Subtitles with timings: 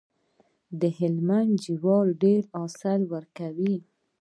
[0.79, 3.75] د هلمند جوار ډیر حاصل ورکوي.